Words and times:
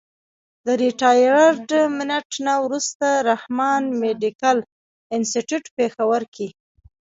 د 0.65 0.67
ريټائرډ 0.83 1.69
منټ 1.97 2.29
نه 2.45 2.53
وروستو 2.65 3.07
رحمان 3.31 3.83
مېډيکل 3.99 4.57
انسټيتيوټ 5.15 5.65
پيښور 5.77 6.21
کښې 6.33 6.47